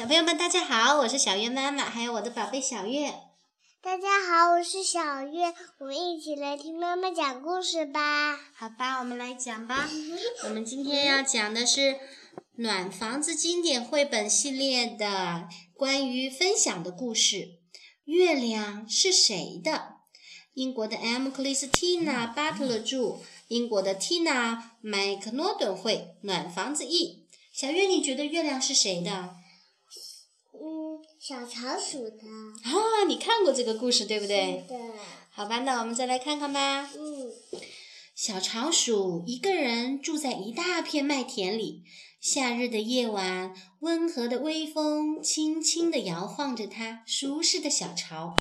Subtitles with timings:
[0.00, 3.12] 小朋友们，大家好，我是小月妈妈，还有我的宝贝小月。
[3.82, 8.34] 大家好，我是小月，我们一起来听妈妈讲故事吧。
[8.54, 9.90] 好吧，我们来讲吧。
[10.44, 11.80] 我们今天要讲的是
[12.54, 17.58] 《暖房子经典绘本系列》的关于分享的故事。
[18.06, 19.96] 月亮是谁的？
[20.54, 21.28] 英国的 M.
[21.30, 27.26] c l i s t i n a Butler 著，英国的 Tina 麦克诺顿绘，暖房子译。
[27.52, 29.34] 小月，你觉得月亮是谁的？
[31.20, 32.16] 嗯，小仓鼠的。
[32.64, 34.64] 啊，你看过这个故事对不对？
[34.66, 34.78] 对。
[35.30, 36.90] 好吧，那我们再来看看吧。
[36.96, 37.30] 嗯。
[38.14, 41.84] 小仓鼠一个人住在一大片麦田里。
[42.20, 48.36] 夏日的夜晚，温和的微风轻轻地摇晃着它舒适的小巢。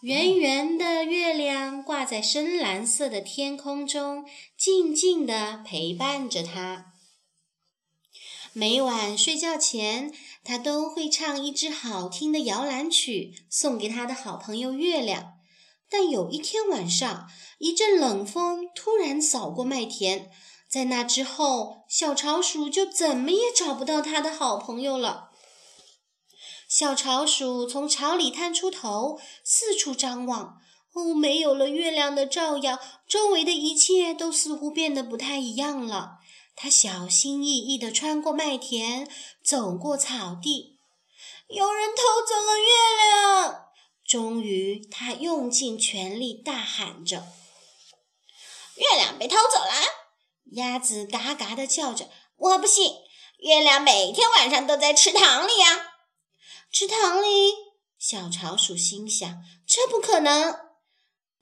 [0.00, 4.24] 圆圆的月亮挂在深蓝色的天空中，
[4.56, 6.94] 静静地陪伴着它。
[8.54, 10.10] 每晚睡觉前，
[10.42, 15.34] 它都会唱一支好听的摇篮曲，送给他的好朋友月亮。
[15.88, 20.30] 但有一天晚上，一阵冷风突然扫过麦田。
[20.68, 25.30] 在那之后，小巢鼠就怎么也找不到它的好朋友了。
[26.68, 30.58] 小巢鼠从巢里探出头，四处张望。
[30.92, 36.19] 哦，没有了月亮的照耀，周围的一切都似乎变得不太一样了。
[36.62, 39.10] 他小心翼翼地穿过麦田，
[39.42, 40.78] 走过草地。
[41.48, 42.66] 有人偷走了月
[42.98, 43.64] 亮！
[44.06, 47.28] 终于，他用尽全力大喊着
[48.76, 49.72] ：“月亮被偷走了！”
[50.52, 52.92] 鸭子嘎嘎地叫着：“我不信，
[53.38, 55.94] 月亮每天晚上都在池塘里呀！”
[56.70, 57.54] 池塘里，
[57.98, 60.60] 小巢鼠心想：“这不可能。”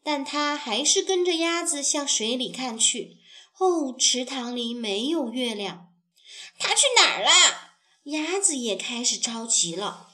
[0.04, 3.16] 但它还是跟着鸭子向水里看去。
[3.58, 5.88] 哦，池塘里没有月亮，
[6.58, 7.30] 它去哪儿了？
[8.04, 10.10] 鸭子也开始着急了。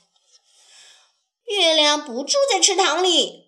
[1.44, 3.44] 月亮不住在池塘里。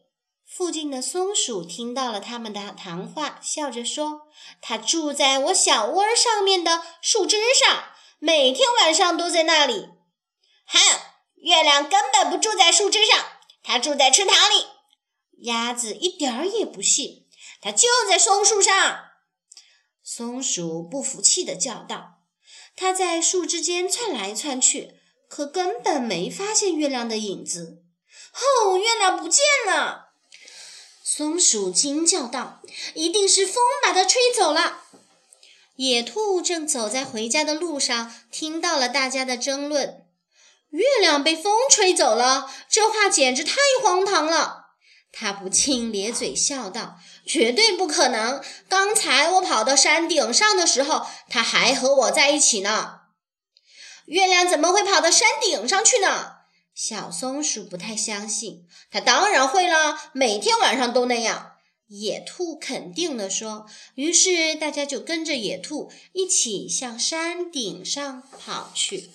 [0.46, 4.28] 附近的松鼠听到了他们的谈话，笑着说
[4.62, 9.88] ：“它住在我小窝上面的树枝上，每天晚上都在那里。
[10.66, 10.78] ”“哼，
[11.36, 13.22] 月亮根本不住在树枝上，
[13.62, 14.66] 它住在池塘里。”
[15.44, 17.26] 鸭子一点儿也不信
[17.60, 19.04] ，“它就在松树上。”
[20.08, 22.20] 松鼠不服气地叫道
[22.76, 24.94] ：“它在树枝间窜来窜去，
[25.28, 27.82] 可根本没发现月亮的影子。
[28.32, 30.10] 哦，月亮不见了！”
[31.02, 32.62] 松鼠惊叫道
[32.94, 34.84] ：“一定是风把它吹走了。”
[35.74, 40.06] 野兔正走在回家的路上，听到了大家的争论。
[40.70, 44.66] 月亮被风吹走了，这话简直太荒唐了。
[45.18, 48.40] 他不禁咧嘴笑道：“绝对不可能！
[48.68, 53.00] 刚才我跑到山顶上的时候，它还和我在一起呢。
[54.06, 56.34] 月亮怎么会跑到山顶上去呢？”
[56.72, 61.52] 小松鼠不太相信，它当然会了，每天晚上都那样。
[61.88, 63.66] 野兔肯定地说。
[63.94, 69.10] 于是大家就跟着野兔一起向山顶上跑去。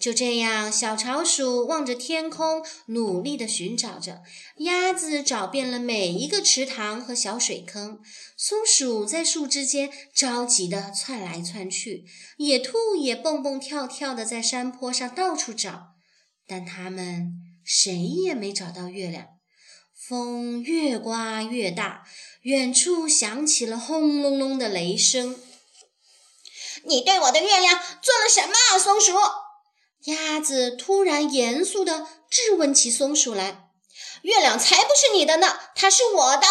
[0.00, 4.22] 就这样，小巢鼠望着天空，努力地寻找着。
[4.56, 8.00] 鸭子找遍了每一个池塘和小水坑，
[8.34, 12.06] 松鼠在树枝间着急地窜来窜去，
[12.38, 15.88] 野兔也蹦蹦跳跳地在山坡上到处找。
[16.46, 19.26] 但他们谁也没找到月亮。
[20.08, 22.04] 风越刮越大，
[22.40, 25.38] 远处响起了轰隆隆的雷声。
[26.84, 29.12] 你对我的月亮做了什么，松鼠？
[30.04, 33.70] 鸭子突然严肃地质问起松鼠来。
[34.22, 36.46] 月亮才不是你的呢，它是我的！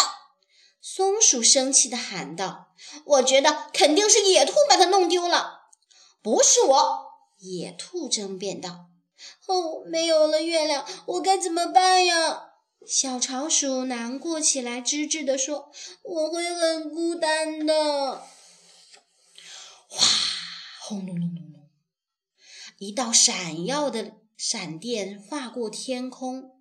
[0.80, 2.68] 松鼠生气地喊道。
[3.04, 5.68] 我觉得肯定是野兔把它弄丢了，
[6.22, 7.10] 不是我。
[7.38, 8.86] 野兔争辩道。
[9.46, 12.46] 哦，没有了月亮，我该怎么办呀？
[12.86, 15.70] 小巢鼠难过起来，吱吱地说
[16.02, 18.24] ：“我会很孤单的。”
[19.86, 20.06] 哗，
[20.80, 21.59] 轰隆隆隆隆，
[22.80, 26.52] 一道闪耀的闪电划过天空，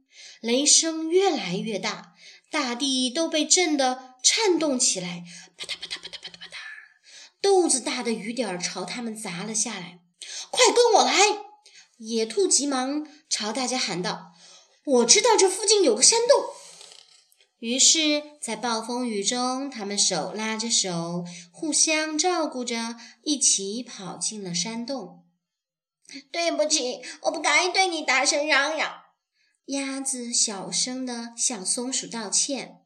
[0.41, 2.13] 雷声越来越大，
[2.51, 5.23] 大地都被震得颤动起来，
[5.55, 6.51] 啪嗒啪嗒啪嗒啪嗒啪嗒，
[7.39, 10.01] 豆子大的雨点朝他们砸了下来。
[10.51, 11.13] 快跟我来！
[11.99, 14.33] 野兔急忙朝大家喊道
[14.83, 16.43] ：“我知道这附近有个山洞。”
[17.59, 25.23] 于是，在暴风雨中，他们手拉着手，互相照顾着，一起跑进了山洞。
[26.31, 29.01] 对不起，我不该对你大声嚷嚷。
[29.65, 32.81] 鸭子小声地向松鼠道歉：“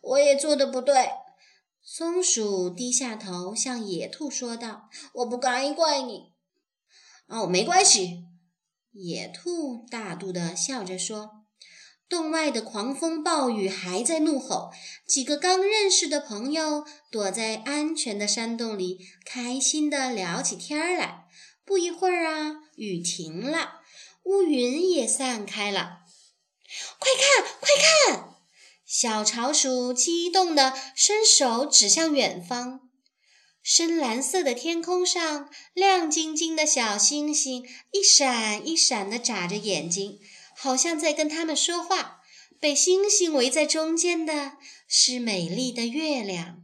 [0.00, 1.10] 我也做的不对。”
[1.82, 6.32] 松鼠低下头向野兔说道：“我不该怪你。”
[7.28, 8.24] 哦，没关系。
[8.92, 11.42] 野兔大度地笑着说。
[12.06, 14.70] 洞外的狂风暴雨还在怒吼，
[15.06, 21.23] 几个刚认识的朋友躲在安全的山洞里，开心地聊起天来。
[21.64, 23.80] 不一会儿啊，雨停了，
[24.24, 26.00] 乌云也散开了。
[26.98, 27.68] 快看，快
[28.16, 28.34] 看！
[28.84, 32.80] 小巢鼠激动地伸手指向远方，
[33.62, 40.20] 深蓝色的天空上，亮晶晶的小星星一闪一闪地眨着眼睛。
[40.56, 42.20] 好像在跟他们说话。
[42.60, 44.52] 被星星围在中间的
[44.88, 46.63] 是美丽的月亮，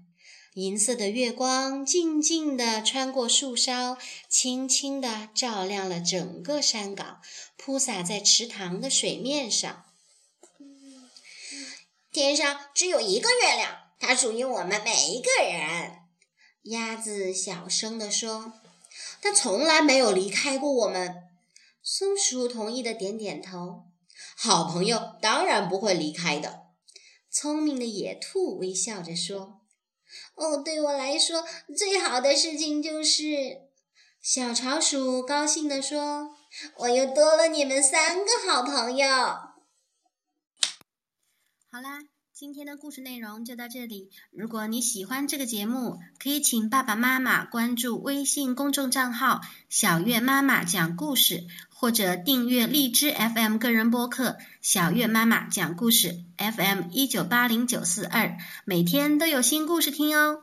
[0.60, 3.96] 银色的月光静静地穿过树梢，
[4.28, 7.22] 轻轻地照亮了整个山岗，
[7.56, 9.86] 铺洒在池塘的水面上。
[12.12, 16.00] 天上只有一个月亮，它属于我们每一个人。
[16.64, 18.52] 鸭子小声地说
[19.22, 21.22] ：“它从来没有离开过我们。”
[21.82, 23.84] 松鼠同意的点点头。
[24.36, 26.64] 好朋友当然不会离开的。
[27.30, 29.59] 聪明的野兔微笑着说
[30.34, 31.44] ：“哦，对我来说，
[31.76, 33.24] 最好的事情就是……”
[34.22, 36.36] 小巢鼠高兴地说
[36.76, 39.08] ：“我又多了你们三个好朋友。”
[41.72, 42.00] 好啦。
[42.40, 44.08] 今天的故事内容就到这里。
[44.30, 60.40] 如果你喜欢这个节目，可以请爸爸妈妈关注微信公众账号“小月妈妈讲故事”，或者订阅荔枝 FM 个人播客“小月妈妈讲故事 FM 一九八零九四二”，每天都有新故事听哦。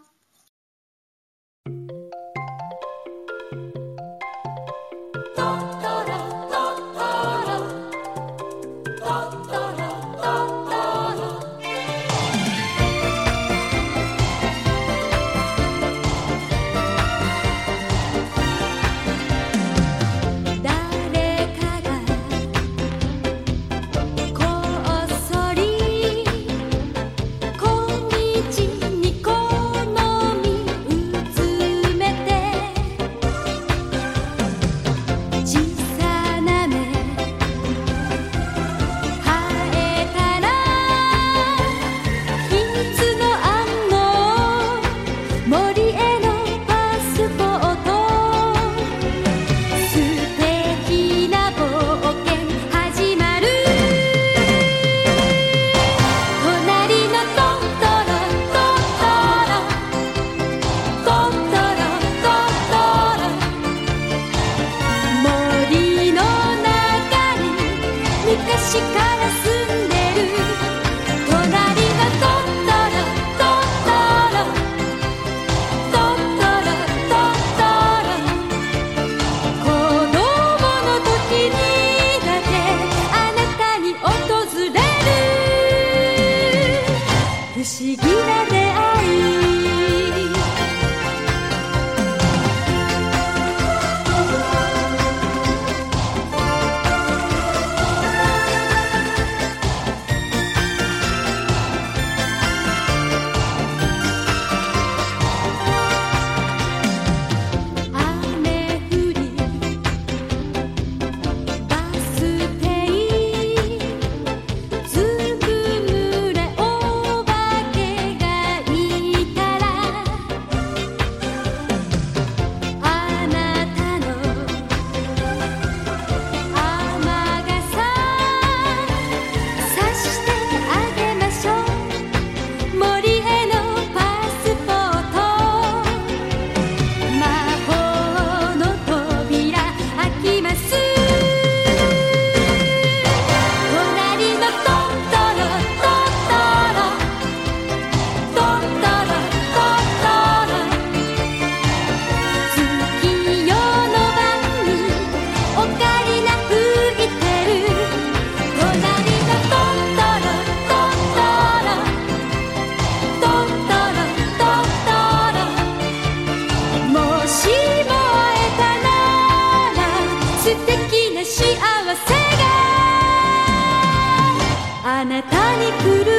[174.99, 176.16] あなたに来る